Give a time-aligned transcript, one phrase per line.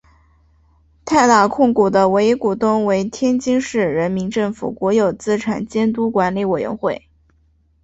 [1.05, 7.07] 泰达控股的唯一股东为天津市人民政府国有资产监督管理委员会。